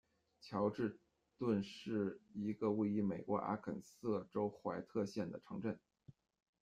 [0.41, 0.99] 乔治
[1.37, 5.79] 敦是一个位于美国阿肯色州怀特县的城镇。